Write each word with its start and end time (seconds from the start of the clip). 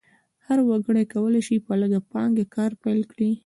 هر 0.45 0.59
وګړی 0.69 1.03
کولی 1.13 1.41
شي 1.47 1.55
په 1.65 1.73
لږه 1.81 1.99
پانګه 2.11 2.45
کار 2.55 2.71
پیل 2.83 3.01
کړي. 3.11 3.31